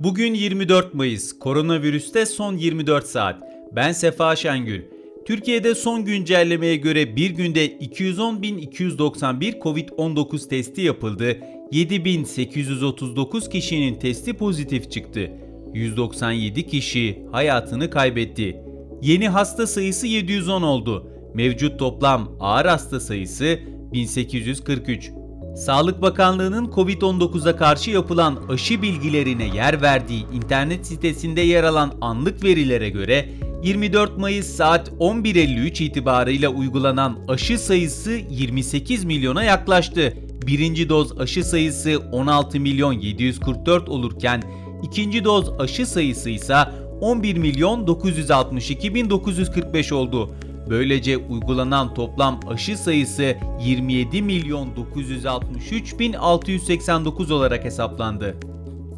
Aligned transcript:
Bugün 0.00 0.34
24 0.34 0.94
Mayıs, 0.94 1.38
koronavirüste 1.38 2.26
son 2.26 2.56
24 2.56 3.06
saat. 3.06 3.42
Ben 3.72 3.92
Sefa 3.92 4.36
Şengül. 4.36 4.82
Türkiye'de 5.26 5.74
son 5.74 6.04
güncellemeye 6.04 6.76
göre 6.76 7.16
bir 7.16 7.30
günde 7.30 7.66
210.291 7.78 9.58
Covid-19 9.58 10.48
testi 10.48 10.80
yapıldı. 10.80 11.30
7.839 11.72 13.50
kişinin 13.50 13.94
testi 13.98 14.32
pozitif 14.32 14.90
çıktı. 14.90 15.30
197 15.74 16.66
kişi 16.66 17.22
hayatını 17.32 17.90
kaybetti. 17.90 18.56
Yeni 19.02 19.28
hasta 19.28 19.66
sayısı 19.66 20.06
710 20.06 20.62
oldu. 20.62 21.10
Mevcut 21.34 21.78
toplam 21.78 22.36
ağır 22.40 22.66
hasta 22.66 23.00
sayısı 23.00 23.58
1843. 23.92 25.19
Sağlık 25.56 26.02
Bakanlığı'nın 26.02 26.66
COVID-19'a 26.66 27.56
karşı 27.56 27.90
yapılan 27.90 28.38
aşı 28.48 28.82
bilgilerine 28.82 29.56
yer 29.56 29.82
verdiği 29.82 30.26
internet 30.32 30.86
sitesinde 30.86 31.40
yer 31.40 31.64
alan 31.64 31.92
anlık 32.00 32.44
verilere 32.44 32.88
göre 32.88 33.28
24 33.62 34.18
Mayıs 34.18 34.46
saat 34.46 34.88
11.53 34.88 35.84
itibarıyla 35.84 36.48
uygulanan 36.48 37.18
aşı 37.28 37.58
sayısı 37.58 38.10
28 38.10 39.04
milyona 39.04 39.44
yaklaştı. 39.44 40.14
Birinci 40.46 40.88
doz 40.88 41.20
aşı 41.20 41.44
sayısı 41.44 42.02
16 42.12 42.60
milyon 42.60 42.92
744 42.92 43.88
olurken 43.88 44.42
ikinci 44.82 45.24
doz 45.24 45.60
aşı 45.60 45.86
sayısı 45.86 46.30
ise 46.30 46.54
11 47.00 47.36
milyon 47.36 47.86
962 47.86 48.94
bin 48.94 49.10
945 49.10 49.92
oldu. 49.92 50.30
Böylece 50.68 51.16
uygulanan 51.16 51.94
toplam 51.94 52.40
aşı 52.48 52.78
sayısı 52.78 53.36
27 53.64 54.22
milyon 54.22 54.76
963 54.76 55.98
bin 55.98 56.12
689 56.12 57.30
olarak 57.30 57.64
hesaplandı. 57.64 58.36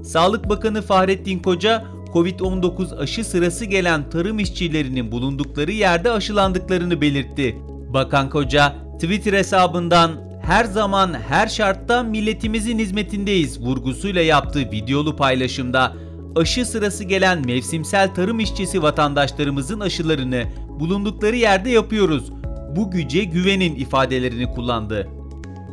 Sağlık 0.04 0.48
Bakanı 0.48 0.82
Fahrettin 0.82 1.38
Koca, 1.38 1.84
Covid-19 2.14 2.98
aşı 2.98 3.24
sırası 3.24 3.64
gelen 3.64 4.10
tarım 4.10 4.38
işçilerinin 4.38 5.12
bulundukları 5.12 5.72
yerde 5.72 6.10
aşılandıklarını 6.10 7.00
belirtti. 7.00 7.56
Bakan 7.94 8.30
Koca, 8.30 8.76
Twitter 8.94 9.32
hesabından 9.32 10.10
her 10.42 10.64
zaman 10.64 11.14
her 11.28 11.46
şartta 11.46 12.02
milletimizin 12.02 12.78
hizmetindeyiz 12.78 13.60
vurgusuyla 13.60 14.22
yaptığı 14.22 14.70
videolu 14.70 15.16
paylaşımda 15.16 15.92
aşı 16.36 16.66
sırası 16.66 17.04
gelen 17.04 17.46
mevsimsel 17.46 18.14
tarım 18.14 18.40
işçisi 18.40 18.82
vatandaşlarımızın 18.82 19.80
aşılarını 19.80 20.44
bulundukları 20.80 21.36
yerde 21.36 21.70
yapıyoruz. 21.70 22.32
Bu 22.76 22.90
güce 22.90 23.24
güvenin 23.24 23.74
ifadelerini 23.74 24.54
kullandı. 24.54 25.08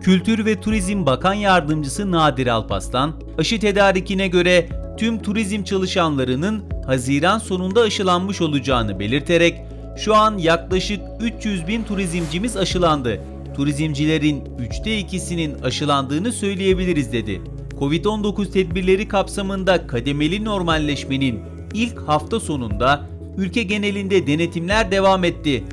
Kültür 0.01 0.45
ve 0.45 0.61
Turizm 0.61 1.05
Bakan 1.05 1.33
Yardımcısı 1.33 2.11
Nadir 2.11 2.47
Alpaslan, 2.47 3.13
aşı 3.37 3.59
tedarikine 3.59 4.27
göre 4.27 4.69
tüm 4.97 5.21
turizm 5.21 5.63
çalışanlarının 5.63 6.63
Haziran 6.85 7.37
sonunda 7.37 7.81
aşılanmış 7.81 8.41
olacağını 8.41 8.99
belirterek 8.99 9.61
şu 9.97 10.15
an 10.15 10.37
yaklaşık 10.37 11.01
300 11.21 11.67
bin 11.67 11.83
turizmcimiz 11.83 12.57
aşılandı. 12.57 13.21
Turizmcilerin 13.55 14.43
3'te 14.45 15.01
2'sinin 15.01 15.61
aşılandığını 15.61 16.31
söyleyebiliriz 16.31 17.13
dedi. 17.13 17.41
Covid-19 17.79 18.51
tedbirleri 18.51 19.07
kapsamında 19.07 19.87
kademeli 19.87 20.45
normalleşmenin 20.45 21.39
ilk 21.73 21.99
hafta 21.99 22.39
sonunda 22.39 23.05
ülke 23.37 23.63
genelinde 23.63 24.27
denetimler 24.27 24.91
devam 24.91 25.23
etti. 25.23 25.63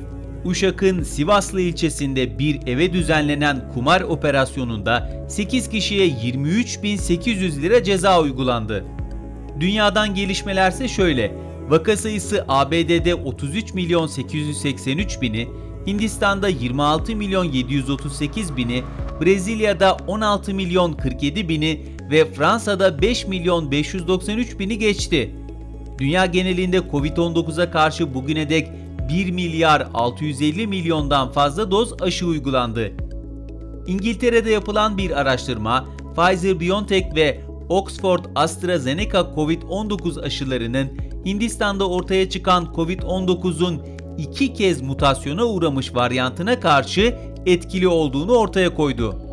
Uşak'ın 0.45 1.03
Sivaslı 1.03 1.61
ilçesinde 1.61 2.39
bir 2.39 2.67
eve 2.67 2.93
düzenlenen 2.93 3.71
kumar 3.73 4.01
operasyonunda 4.01 5.25
8 5.29 5.69
kişiye 5.69 6.07
23.800 6.07 7.61
lira 7.61 7.83
ceza 7.83 8.21
uygulandı. 8.21 8.85
Dünyadan 9.59 10.15
gelişmelerse 10.15 10.87
şöyle. 10.87 11.31
Vaka 11.69 11.97
sayısı 11.97 12.45
ABD'de 12.47 13.15
33 13.15 13.73
milyon 13.73 14.07
883 14.07 15.21
bini, 15.21 15.47
Hindistan'da 15.87 16.47
26 16.47 17.15
milyon 17.15 17.43
738 17.43 18.57
bini, 18.57 18.83
Brezilya'da 19.21 19.97
16 20.07 20.53
milyon 20.53 20.93
47 20.93 21.49
bini 21.49 21.96
ve 22.11 22.33
Fransa'da 22.33 23.01
5 23.01 23.27
milyon 23.27 23.71
593 23.71 24.59
bini 24.59 24.77
geçti. 24.79 25.35
Dünya 25.99 26.25
genelinde 26.25 26.77
Covid-19'a 26.77 27.71
karşı 27.71 28.13
bugüne 28.13 28.49
dek 28.49 28.67
1 29.09 29.31
milyar 29.31 29.87
650 29.93 30.67
milyondan 30.67 31.31
fazla 31.31 31.71
doz 31.71 32.01
aşı 32.01 32.25
uygulandı. 32.25 32.91
İngiltere'de 33.87 34.51
yapılan 34.51 34.97
bir 34.97 35.11
araştırma, 35.11 35.85
Pfizer-BioNTech 36.15 37.15
ve 37.15 37.41
Oxford 37.69 38.25
AstraZeneca 38.35 39.19
Covid-19 39.19 40.21
aşılarının 40.21 40.87
Hindistan'da 41.25 41.89
ortaya 41.89 42.29
çıkan 42.29 42.65
Covid-19'un 42.75 43.81
iki 44.17 44.53
kez 44.53 44.81
mutasyona 44.81 45.45
uğramış 45.45 45.95
varyantına 45.95 46.59
karşı 46.59 47.15
etkili 47.45 47.87
olduğunu 47.87 48.31
ortaya 48.37 48.75
koydu. 48.75 49.26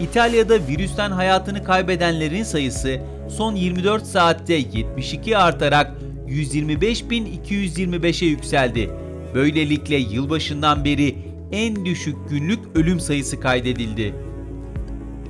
İtalya'da 0.00 0.54
virüsten 0.68 1.10
hayatını 1.10 1.64
kaybedenlerin 1.64 2.42
sayısı 2.42 3.00
son 3.28 3.54
24 3.54 4.06
saatte 4.06 4.54
72 4.54 5.38
artarak 5.38 5.92
125.225'e 6.28 8.28
yükseldi. 8.28 8.90
Böylelikle 9.34 9.96
yılbaşından 9.96 10.84
beri 10.84 11.18
en 11.52 11.84
düşük 11.84 12.16
günlük 12.30 12.58
ölüm 12.74 13.00
sayısı 13.00 13.40
kaydedildi. 13.40 14.14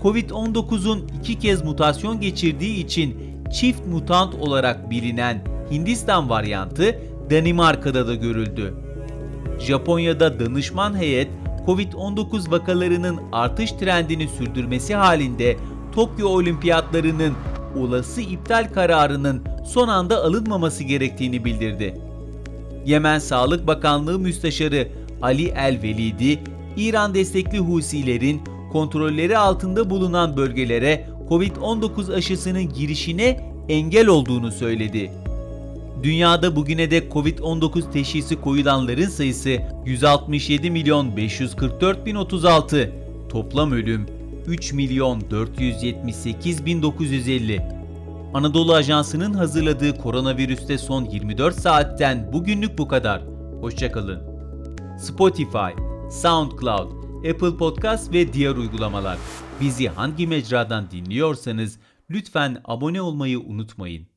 Covid-19'un 0.02 1.08
iki 1.20 1.38
kez 1.38 1.64
mutasyon 1.64 2.20
geçirdiği 2.20 2.84
için 2.84 3.16
çift 3.52 3.86
mutant 3.86 4.34
olarak 4.34 4.90
bilinen 4.90 5.44
Hindistan 5.70 6.30
varyantı 6.30 6.98
Danimarka'da 7.30 8.06
da 8.06 8.14
görüldü. 8.14 8.74
Japonya'da 9.58 10.40
danışman 10.40 10.98
heyet 10.98 11.28
Covid-19 11.66 12.50
vakalarının 12.50 13.20
artış 13.32 13.72
trendini 13.72 14.28
sürdürmesi 14.28 14.94
halinde 14.94 15.56
Tokyo 15.92 16.28
Olimpiyatlarının 16.28 17.34
olası 17.78 18.20
iptal 18.20 18.68
kararının 18.74 19.42
son 19.66 19.88
anda 19.88 20.24
alınmaması 20.24 20.84
gerektiğini 20.84 21.44
bildirdi. 21.44 21.94
Yemen 22.86 23.18
Sağlık 23.18 23.66
Bakanlığı 23.66 24.18
Müsteşarı 24.18 24.88
Ali 25.22 25.48
El 25.48 25.82
Velidi, 25.82 26.40
İran 26.76 27.14
destekli 27.14 27.58
Husilerin 27.58 28.40
kontrolleri 28.72 29.38
altında 29.38 29.90
bulunan 29.90 30.36
bölgelere 30.36 31.08
Covid-19 31.30 32.14
aşısının 32.14 32.72
girişine 32.72 33.54
engel 33.68 34.06
olduğunu 34.06 34.52
söyledi. 34.52 35.10
Dünyada 36.02 36.56
bugüne 36.56 36.90
dek 36.90 37.12
Covid-19 37.12 37.92
teşhisi 37.92 38.40
koyulanların 38.40 39.08
sayısı 39.08 39.58
167 39.86 40.70
milyon 40.70 41.16
544 41.16 42.06
bin 42.06 42.14
36. 42.14 42.92
Toplam 43.28 43.72
ölüm 43.72 44.06
3 44.46 44.72
milyon 44.72 45.30
478 45.30 46.66
bin 46.66 46.82
950. 46.82 47.62
Anadolu 48.34 48.74
Ajansı'nın 48.74 49.34
hazırladığı 49.34 49.98
koronavirüste 49.98 50.78
son 50.78 51.04
24 51.04 51.60
saatten 51.60 52.32
bugünlük 52.32 52.78
bu 52.78 52.88
kadar. 52.88 53.22
Hoşçakalın. 53.60 54.22
Spotify, 54.98 55.80
SoundCloud, 56.10 57.04
Apple 57.30 57.56
Podcast 57.56 58.12
ve 58.12 58.32
diğer 58.32 58.56
uygulamalar. 58.56 59.18
Bizi 59.60 59.88
hangi 59.88 60.26
mecradan 60.26 60.90
dinliyorsanız 60.90 61.78
lütfen 62.10 62.60
abone 62.64 63.02
olmayı 63.02 63.40
unutmayın. 63.40 64.13